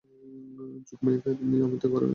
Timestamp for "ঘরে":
1.93-1.99